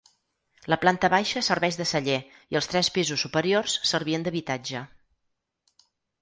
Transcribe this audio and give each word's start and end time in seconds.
La 0.73 0.77
planta 0.85 1.09
baixa 1.13 1.43
serveix 1.47 1.77
de 1.81 1.85
celler 1.89 2.15
i 2.55 2.57
els 2.61 2.69
tres 2.71 2.89
pisos 2.97 3.27
superiors 3.27 3.77
servien 3.91 4.27
d'habitatge. 4.29 4.83